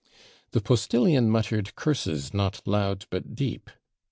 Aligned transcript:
The 0.53 0.61
postillion 0.61 1.29
muttered 1.29 1.75
'curses 1.75 2.33
not 2.33 2.61
loud, 2.65 3.05
but 3.11 3.35
deep.' 3.35 3.69